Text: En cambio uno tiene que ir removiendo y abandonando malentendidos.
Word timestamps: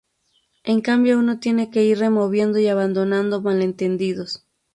En 0.63 0.81
cambio 0.81 1.19
uno 1.19 1.37
tiene 1.39 1.69
que 1.69 1.83
ir 1.85 1.99
removiendo 1.99 2.57
y 2.57 2.65
abandonando 2.67 3.39
malentendidos. 3.43 4.47